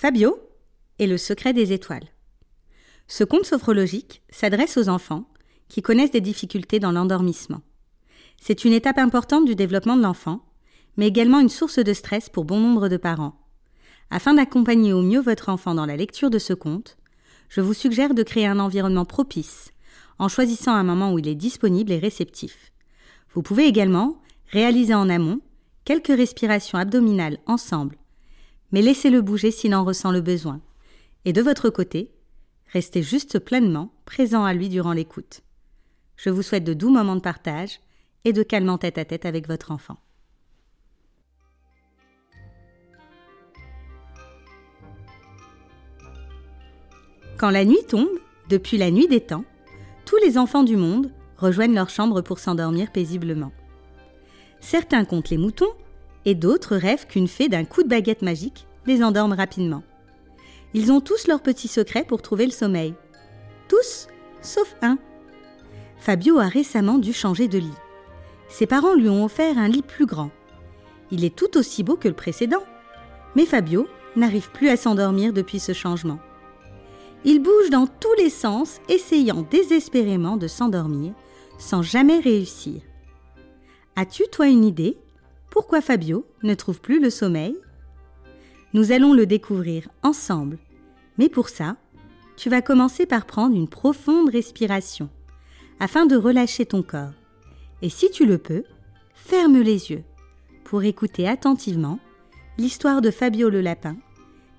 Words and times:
Fabio 0.00 0.38
et 1.00 1.08
le 1.08 1.18
secret 1.18 1.52
des 1.52 1.72
étoiles. 1.72 2.06
Ce 3.08 3.24
conte 3.24 3.46
sophrologique 3.46 4.22
s'adresse 4.30 4.76
aux 4.76 4.88
enfants 4.88 5.28
qui 5.66 5.82
connaissent 5.82 6.12
des 6.12 6.20
difficultés 6.20 6.78
dans 6.78 6.92
l'endormissement. 6.92 7.62
C'est 8.40 8.64
une 8.64 8.74
étape 8.74 8.98
importante 8.98 9.44
du 9.44 9.56
développement 9.56 9.96
de 9.96 10.02
l'enfant, 10.02 10.44
mais 10.96 11.08
également 11.08 11.40
une 11.40 11.48
source 11.48 11.80
de 11.80 11.92
stress 11.92 12.28
pour 12.28 12.44
bon 12.44 12.60
nombre 12.60 12.88
de 12.88 12.96
parents. 12.96 13.40
Afin 14.08 14.34
d'accompagner 14.34 14.92
au 14.92 15.02
mieux 15.02 15.20
votre 15.20 15.48
enfant 15.48 15.74
dans 15.74 15.86
la 15.86 15.96
lecture 15.96 16.30
de 16.30 16.38
ce 16.38 16.52
conte, 16.52 16.96
je 17.48 17.60
vous 17.60 17.74
suggère 17.74 18.14
de 18.14 18.22
créer 18.22 18.46
un 18.46 18.60
environnement 18.60 19.04
propice 19.04 19.72
en 20.20 20.28
choisissant 20.28 20.74
un 20.74 20.84
moment 20.84 21.12
où 21.12 21.18
il 21.18 21.26
est 21.26 21.34
disponible 21.34 21.90
et 21.90 21.98
réceptif. 21.98 22.70
Vous 23.34 23.42
pouvez 23.42 23.66
également 23.66 24.22
réaliser 24.52 24.94
en 24.94 25.08
amont 25.08 25.40
quelques 25.84 26.06
respirations 26.06 26.78
abdominales 26.78 27.38
ensemble, 27.46 27.98
mais 28.72 28.82
laissez-le 28.82 29.22
bouger 29.22 29.50
s'il 29.50 29.74
en 29.74 29.84
ressent 29.84 30.10
le 30.10 30.20
besoin. 30.20 30.60
Et 31.24 31.32
de 31.32 31.42
votre 31.42 31.70
côté, 31.70 32.10
restez 32.72 33.02
juste 33.02 33.38
pleinement 33.38 33.92
présent 34.04 34.44
à 34.44 34.54
lui 34.54 34.68
durant 34.68 34.92
l'écoute. 34.92 35.42
Je 36.16 36.30
vous 36.30 36.42
souhaite 36.42 36.64
de 36.64 36.74
doux 36.74 36.90
moments 36.90 37.16
de 37.16 37.20
partage 37.20 37.80
et 38.24 38.32
de 38.32 38.42
calme 38.42 38.68
en 38.68 38.78
tête 38.78 38.98
à 38.98 39.04
tête 39.04 39.24
avec 39.24 39.46
votre 39.46 39.70
enfant. 39.70 39.96
Quand 47.38 47.50
la 47.50 47.64
nuit 47.64 47.84
tombe, 47.88 48.08
depuis 48.48 48.78
la 48.78 48.90
nuit 48.90 49.06
des 49.06 49.20
temps, 49.20 49.44
tous 50.04 50.16
les 50.24 50.38
enfants 50.38 50.64
du 50.64 50.76
monde 50.76 51.12
rejoignent 51.36 51.74
leur 51.74 51.88
chambre 51.88 52.20
pour 52.20 52.40
s'endormir 52.40 52.90
paisiblement. 52.90 53.52
Certains 54.58 55.04
comptent 55.04 55.30
les 55.30 55.38
moutons 55.38 55.72
et 56.28 56.34
d'autres 56.34 56.76
rêvent 56.76 57.06
qu'une 57.06 57.26
fée 57.26 57.48
d'un 57.48 57.64
coup 57.64 57.82
de 57.82 57.88
baguette 57.88 58.20
magique 58.20 58.66
les 58.86 59.02
endorme 59.02 59.32
rapidement. 59.32 59.82
Ils 60.74 60.92
ont 60.92 61.00
tous 61.00 61.26
leurs 61.26 61.40
petits 61.40 61.68
secrets 61.68 62.04
pour 62.04 62.20
trouver 62.20 62.44
le 62.44 62.52
sommeil. 62.52 62.92
Tous, 63.66 64.08
sauf 64.42 64.76
un. 64.82 64.98
Fabio 65.96 66.38
a 66.38 66.46
récemment 66.46 66.98
dû 66.98 67.14
changer 67.14 67.48
de 67.48 67.56
lit. 67.56 67.78
Ses 68.50 68.66
parents 68.66 68.92
lui 68.92 69.08
ont 69.08 69.24
offert 69.24 69.56
un 69.56 69.68
lit 69.68 69.80
plus 69.80 70.04
grand. 70.04 70.30
Il 71.10 71.24
est 71.24 71.34
tout 71.34 71.56
aussi 71.56 71.82
beau 71.82 71.96
que 71.96 72.08
le 72.08 72.14
précédent. 72.14 72.62
Mais 73.34 73.46
Fabio 73.46 73.88
n'arrive 74.14 74.50
plus 74.50 74.68
à 74.68 74.76
s'endormir 74.76 75.32
depuis 75.32 75.60
ce 75.60 75.72
changement. 75.72 76.18
Il 77.24 77.40
bouge 77.40 77.70
dans 77.70 77.86
tous 77.86 78.14
les 78.18 78.30
sens, 78.30 78.82
essayant 78.90 79.46
désespérément 79.50 80.36
de 80.36 80.46
s'endormir, 80.46 81.14
sans 81.58 81.80
jamais 81.80 82.20
réussir. 82.20 82.82
As-tu, 83.96 84.24
toi, 84.30 84.48
une 84.48 84.66
idée 84.66 84.98
Pourquoi 85.58 85.80
Fabio 85.80 86.24
ne 86.44 86.54
trouve 86.54 86.80
plus 86.80 87.00
le 87.00 87.10
sommeil? 87.10 87.56
Nous 88.74 88.92
allons 88.92 89.12
le 89.12 89.26
découvrir 89.26 89.88
ensemble. 90.04 90.56
Mais 91.18 91.28
pour 91.28 91.48
ça, 91.48 91.76
tu 92.36 92.48
vas 92.48 92.62
commencer 92.62 93.06
par 93.06 93.26
prendre 93.26 93.56
une 93.56 93.66
profonde 93.68 94.30
respiration, 94.30 95.10
afin 95.80 96.06
de 96.06 96.14
relâcher 96.14 96.64
ton 96.64 96.84
corps. 96.84 97.10
Et 97.82 97.88
si 97.88 98.08
tu 98.12 98.24
le 98.24 98.38
peux, 98.38 98.62
ferme 99.14 99.58
les 99.58 99.90
yeux 99.90 100.04
pour 100.62 100.84
écouter 100.84 101.26
attentivement 101.26 101.98
l'histoire 102.56 103.00
de 103.00 103.10
Fabio 103.10 103.50
le 103.50 103.60
lapin, 103.60 103.96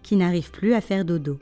qui 0.04 0.18
n'arrive 0.18 0.52
plus 0.52 0.74
à 0.74 0.82
faire 0.82 1.06
dodo. 1.06 1.40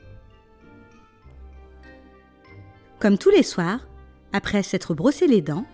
Comme 3.00 3.18
tous 3.18 3.30
les 3.30 3.42
soirs, 3.42 3.88
après 4.32 4.62
s'être 4.62 4.94
brossé 4.94 5.26
les 5.26 5.42
dents 5.42 5.66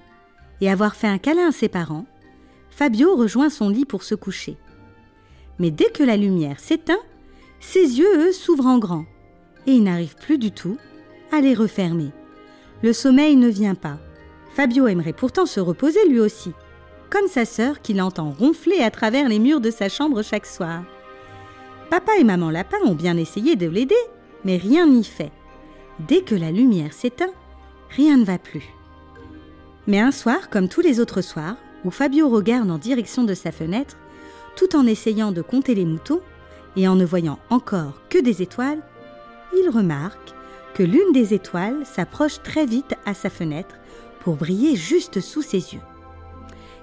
et 0.62 0.70
avoir 0.70 0.96
fait 0.96 1.06
un 1.06 1.18
câlin 1.18 1.48
à 1.50 1.52
ses 1.52 1.68
parents, 1.68 2.06
Fabio 2.76 3.14
rejoint 3.14 3.50
son 3.50 3.68
lit 3.68 3.84
pour 3.84 4.02
se 4.02 4.16
coucher. 4.16 4.56
Mais 5.60 5.70
dès 5.70 5.90
que 5.90 6.02
la 6.02 6.16
lumière 6.16 6.58
s'éteint, 6.58 6.98
ses 7.60 7.98
yeux, 7.98 8.28
eux, 8.28 8.32
s'ouvrent 8.32 8.66
en 8.66 8.78
grand, 8.78 9.04
et 9.68 9.72
il 9.72 9.84
n'arrive 9.84 10.16
plus 10.16 10.38
du 10.38 10.50
tout 10.50 10.76
à 11.30 11.40
les 11.40 11.54
refermer. 11.54 12.10
Le 12.82 12.92
sommeil 12.92 13.36
ne 13.36 13.48
vient 13.48 13.76
pas. 13.76 13.98
Fabio 14.54 14.88
aimerait 14.88 15.12
pourtant 15.12 15.46
se 15.46 15.60
reposer 15.60 16.00
lui 16.08 16.18
aussi, 16.18 16.50
comme 17.10 17.28
sa 17.28 17.44
sœur 17.44 17.80
qu'il 17.80 18.02
entend 18.02 18.32
ronfler 18.32 18.80
à 18.80 18.90
travers 18.90 19.28
les 19.28 19.38
murs 19.38 19.60
de 19.60 19.70
sa 19.70 19.88
chambre 19.88 20.22
chaque 20.22 20.46
soir. 20.46 20.82
Papa 21.90 22.12
et 22.18 22.24
maman 22.24 22.50
lapin 22.50 22.78
ont 22.84 22.96
bien 22.96 23.16
essayé 23.16 23.54
de 23.54 23.68
l'aider, 23.68 23.94
mais 24.44 24.56
rien 24.56 24.88
n'y 24.88 25.04
fait. 25.04 25.30
Dès 26.00 26.22
que 26.22 26.34
la 26.34 26.50
lumière 26.50 26.92
s'éteint, 26.92 27.32
rien 27.90 28.16
ne 28.16 28.24
va 28.24 28.38
plus. 28.38 28.68
Mais 29.86 30.00
un 30.00 30.10
soir, 30.10 30.50
comme 30.50 30.68
tous 30.68 30.80
les 30.80 30.98
autres 30.98 31.20
soirs, 31.20 31.56
où 31.84 31.90
Fabio 31.90 32.28
regarde 32.28 32.70
en 32.70 32.78
direction 32.78 33.24
de 33.24 33.34
sa 33.34 33.52
fenêtre, 33.52 33.96
tout 34.56 34.76
en 34.76 34.86
essayant 34.86 35.32
de 35.32 35.42
compter 35.42 35.74
les 35.74 35.84
moutons, 35.84 36.20
et 36.76 36.88
en 36.88 36.96
ne 36.96 37.04
voyant 37.04 37.38
encore 37.50 38.00
que 38.08 38.18
des 38.18 38.42
étoiles, 38.42 38.82
il 39.56 39.70
remarque 39.70 40.34
que 40.74 40.82
l'une 40.82 41.12
des 41.12 41.34
étoiles 41.34 41.86
s'approche 41.86 42.42
très 42.42 42.66
vite 42.66 42.94
à 43.06 43.14
sa 43.14 43.30
fenêtre 43.30 43.76
pour 44.20 44.36
briller 44.36 44.74
juste 44.74 45.20
sous 45.20 45.42
ses 45.42 45.74
yeux. 45.74 45.80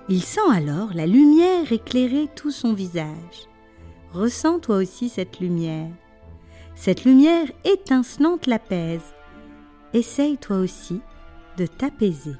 Il 0.08 0.24
sent 0.24 0.40
alors 0.52 0.94
la 0.94 1.06
lumière 1.06 1.72
éclairer 1.72 2.28
tout 2.36 2.52
son 2.52 2.74
visage. 2.74 3.50
Ressens 4.14 4.60
toi 4.60 4.78
aussi 4.78 5.10
cette 5.10 5.40
lumière. 5.40 5.90
Cette 6.76 7.06
lumière 7.06 7.48
étincelante 7.64 8.48
l'apaise. 8.48 9.14
Essaye 9.94 10.38
toi 10.38 10.58
aussi 10.58 11.02
de 11.58 11.66
t'apaiser. 11.66 12.36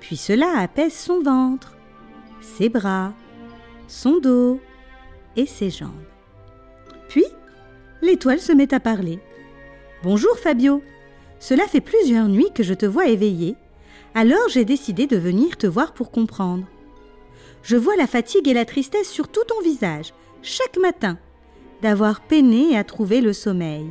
Puis 0.00 0.16
cela 0.16 0.58
apaise 0.58 0.94
son 0.94 1.22
ventre, 1.22 1.76
ses 2.40 2.68
bras, 2.68 3.12
son 3.88 4.18
dos 4.18 4.60
et 5.36 5.46
ses 5.46 5.70
jambes. 5.70 5.90
Puis, 7.08 7.24
l'étoile 8.02 8.40
se 8.40 8.52
met 8.52 8.72
à 8.74 8.80
parler. 8.80 9.18
Bonjour 10.02 10.38
Fabio, 10.38 10.82
cela 11.40 11.66
fait 11.66 11.80
plusieurs 11.80 12.28
nuits 12.28 12.52
que 12.54 12.62
je 12.62 12.74
te 12.74 12.86
vois 12.86 13.08
éveillé, 13.08 13.56
alors 14.14 14.48
j'ai 14.48 14.64
décidé 14.64 15.06
de 15.06 15.16
venir 15.16 15.56
te 15.56 15.66
voir 15.66 15.92
pour 15.92 16.10
comprendre. 16.10 16.66
Je 17.62 17.76
vois 17.76 17.96
la 17.96 18.06
fatigue 18.06 18.48
et 18.48 18.54
la 18.54 18.64
tristesse 18.64 19.10
sur 19.10 19.28
tout 19.28 19.44
ton 19.44 19.60
visage, 19.60 20.14
chaque 20.42 20.78
matin, 20.78 21.18
d'avoir 21.82 22.20
peiné 22.20 22.76
à 22.76 22.84
trouver 22.84 23.20
le 23.20 23.32
sommeil. 23.32 23.86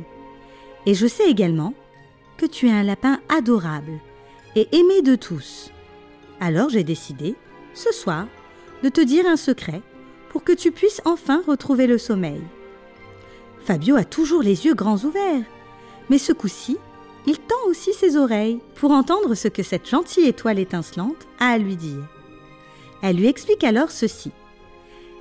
Et 0.86 0.94
je 0.94 1.06
sais 1.06 1.28
également 1.28 1.74
que 2.36 2.46
tu 2.46 2.68
es 2.68 2.72
un 2.72 2.82
lapin 2.82 3.20
adorable 3.28 4.00
et 4.56 4.68
aimé 4.72 5.02
de 5.02 5.16
tous. 5.16 5.70
Alors 6.40 6.68
j'ai 6.68 6.84
décidé, 6.84 7.34
ce 7.74 7.92
soir, 7.92 8.26
de 8.82 8.88
te 8.88 9.00
dire 9.00 9.26
un 9.26 9.36
secret 9.36 9.82
pour 10.30 10.44
que 10.44 10.52
tu 10.52 10.70
puisses 10.70 11.02
enfin 11.04 11.42
retrouver 11.46 11.86
le 11.86 11.98
sommeil. 11.98 12.40
Fabio 13.64 13.96
a 13.96 14.04
toujours 14.04 14.42
les 14.42 14.66
yeux 14.66 14.74
grands 14.74 15.04
ouverts, 15.04 15.44
mais 16.10 16.18
ce 16.18 16.32
coup-ci, 16.32 16.78
il 17.26 17.38
tend 17.38 17.56
aussi 17.66 17.92
ses 17.92 18.16
oreilles 18.16 18.60
pour 18.76 18.92
entendre 18.92 19.34
ce 19.34 19.48
que 19.48 19.62
cette 19.62 19.88
gentille 19.88 20.26
étoile 20.26 20.58
étincelante 20.58 21.26
a 21.40 21.48
à 21.48 21.58
lui 21.58 21.76
dire. 21.76 22.02
Elle 23.02 23.16
lui 23.16 23.26
explique 23.26 23.64
alors 23.64 23.90
ceci. 23.90 24.30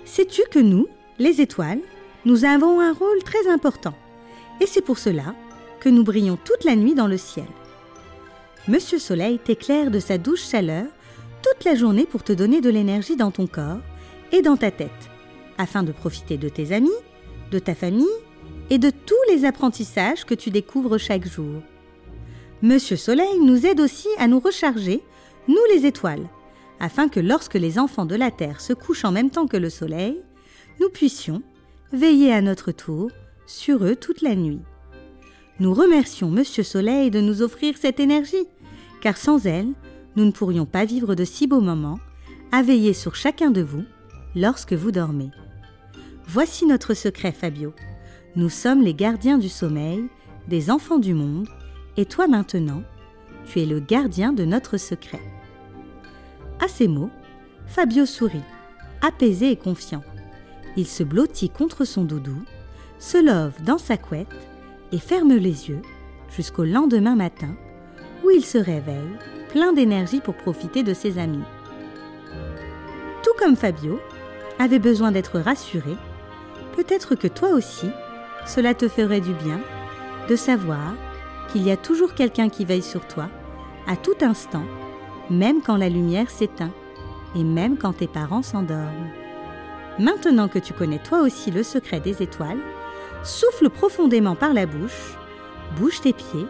Sais-tu 0.05 0.43
que 0.49 0.59
nous, 0.59 0.87
les 1.19 1.41
étoiles, 1.41 1.81
nous 2.25 2.45
avons 2.45 2.79
un 2.79 2.93
rôle 2.93 3.23
très 3.23 3.49
important, 3.49 3.93
et 4.61 4.67
c'est 4.67 4.81
pour 4.81 4.99
cela 4.99 5.35
que 5.79 5.89
nous 5.89 6.03
brillons 6.03 6.37
toute 6.43 6.63
la 6.63 6.75
nuit 6.75 6.95
dans 6.95 7.07
le 7.07 7.17
ciel. 7.17 7.47
Monsieur 8.67 8.99
Soleil 8.99 9.39
t'éclaire 9.39 9.91
de 9.91 9.99
sa 9.99 10.17
douce 10.17 10.49
chaleur 10.49 10.85
la 11.65 11.75
journée 11.75 12.05
pour 12.05 12.23
te 12.23 12.33
donner 12.33 12.61
de 12.61 12.69
l'énergie 12.69 13.15
dans 13.15 13.31
ton 13.31 13.47
corps 13.47 13.79
et 14.31 14.41
dans 14.41 14.57
ta 14.57 14.71
tête, 14.71 15.09
afin 15.57 15.83
de 15.83 15.91
profiter 15.91 16.37
de 16.37 16.49
tes 16.49 16.71
amis, 16.71 16.89
de 17.51 17.59
ta 17.59 17.75
famille 17.75 18.05
et 18.69 18.77
de 18.77 18.89
tous 18.89 19.15
les 19.29 19.45
apprentissages 19.45 20.25
que 20.25 20.35
tu 20.35 20.49
découvres 20.49 20.97
chaque 20.97 21.27
jour. 21.27 21.61
Monsieur 22.61 22.97
Soleil 22.97 23.39
nous 23.41 23.65
aide 23.65 23.79
aussi 23.79 24.07
à 24.17 24.27
nous 24.27 24.39
recharger, 24.39 25.01
nous 25.47 25.55
les 25.73 25.85
étoiles, 25.85 26.27
afin 26.79 27.07
que 27.07 27.19
lorsque 27.19 27.55
les 27.55 27.79
enfants 27.79 28.05
de 28.05 28.15
la 28.15 28.31
Terre 28.31 28.61
se 28.61 28.73
couchent 28.73 29.05
en 29.05 29.11
même 29.11 29.29
temps 29.29 29.47
que 29.47 29.57
le 29.57 29.69
Soleil, 29.69 30.21
nous 30.79 30.89
puissions 30.89 31.41
veiller 31.91 32.33
à 32.33 32.41
notre 32.41 32.71
tour 32.71 33.09
sur 33.45 33.85
eux 33.85 33.95
toute 33.95 34.21
la 34.21 34.35
nuit. 34.35 34.61
Nous 35.59 35.73
remercions 35.73 36.29
Monsieur 36.29 36.63
Soleil 36.63 37.09
de 37.09 37.21
nous 37.21 37.41
offrir 37.41 37.75
cette 37.77 37.99
énergie, 37.99 38.47
car 39.01 39.17
sans 39.17 39.45
elle, 39.45 39.73
nous 40.17 40.25
ne 40.25 40.31
pourrions 40.31 40.65
pas 40.65 40.83
vivre 40.83 41.13
de 41.13 41.23
si 41.23 41.45
beaux 41.45 41.61
moments 41.61 41.99
à 42.51 42.63
veiller 42.63 42.93
sur 42.93 43.15
chacun 43.15 43.51
de 43.51 43.61
vous 43.61 43.83
lorsque 44.35 44.73
vous 44.73 44.91
dormez. 44.91 45.29
Voici 46.27 46.65
notre 46.65 46.95
secret, 46.95 47.31
Fabio. 47.31 47.73
Nous 48.35 48.49
sommes 48.49 48.81
les 48.81 48.95
gardiens 48.95 49.37
du 49.37 49.47
sommeil, 49.47 50.09
des 50.47 50.71
enfants 50.71 50.97
du 50.97 51.13
monde, 51.13 51.47
et 51.97 52.05
toi 52.05 52.27
maintenant, 52.27 52.81
tu 53.45 53.61
es 53.61 53.65
le 53.65 53.79
gardien 53.79 54.33
de 54.33 54.43
notre 54.43 54.77
secret. 54.77 55.21
À 56.59 56.67
ces 56.67 56.87
mots, 56.87 57.11
Fabio 57.67 58.07
sourit, 58.07 58.41
apaisé 59.01 59.51
et 59.51 59.55
confiant. 59.55 60.03
Il 60.75 60.87
se 60.87 61.03
blottit 61.03 61.49
contre 61.49 61.85
son 61.85 62.03
doudou, 62.03 62.41
se 62.97 63.23
love 63.23 63.61
dans 63.63 63.77
sa 63.77 63.97
couette 63.97 64.27
et 64.91 64.99
ferme 64.99 65.35
les 65.35 65.69
yeux 65.69 65.81
jusqu'au 66.35 66.63
lendemain 66.63 67.15
matin 67.15 67.55
où 68.23 68.29
il 68.29 68.45
se 68.45 68.57
réveille, 68.57 69.15
plein 69.49 69.73
d'énergie 69.73 70.19
pour 70.19 70.35
profiter 70.35 70.83
de 70.83 70.93
ses 70.93 71.17
amis. 71.17 71.43
Tout 73.23 73.33
comme 73.39 73.55
Fabio 73.55 73.99
avait 74.59 74.79
besoin 74.79 75.11
d'être 75.11 75.39
rassuré, 75.39 75.95
peut-être 76.75 77.15
que 77.15 77.27
toi 77.27 77.49
aussi, 77.49 77.89
cela 78.45 78.73
te 78.73 78.87
ferait 78.87 79.21
du 79.21 79.33
bien 79.33 79.59
de 80.29 80.35
savoir 80.35 80.95
qu'il 81.51 81.63
y 81.63 81.71
a 81.71 81.77
toujours 81.77 82.13
quelqu'un 82.13 82.49
qui 82.49 82.65
veille 82.65 82.81
sur 82.81 83.05
toi 83.07 83.29
à 83.87 83.95
tout 83.95 84.15
instant, 84.21 84.65
même 85.29 85.61
quand 85.61 85.77
la 85.77 85.89
lumière 85.89 86.29
s'éteint 86.29 86.73
et 87.35 87.43
même 87.43 87.77
quand 87.77 87.93
tes 87.93 88.07
parents 88.07 88.43
s'endorment. 88.43 89.09
Maintenant 89.99 90.47
que 90.47 90.59
tu 90.59 90.73
connais 90.73 90.99
toi 90.99 91.21
aussi 91.21 91.51
le 91.51 91.63
secret 91.63 91.99
des 91.99 92.21
étoiles, 92.21 92.59
souffle 93.23 93.69
profondément 93.69 94.35
par 94.35 94.53
la 94.53 94.65
bouche, 94.65 95.17
bouge 95.77 96.01
tes 96.01 96.13
pieds, 96.13 96.45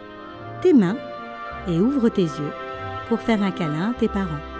tes 0.60 0.72
mains 0.72 0.98
et 1.66 1.80
ouvre 1.80 2.08
tes 2.08 2.22
yeux 2.22 2.52
pour 3.08 3.20
faire 3.20 3.42
un 3.42 3.50
câlin 3.50 3.90
à 3.90 3.94
tes 3.94 4.08
parents. 4.08 4.57